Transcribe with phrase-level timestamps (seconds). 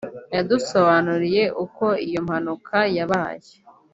[0.35, 3.51] yadusobanuriye uko iyi mpanuka yabaye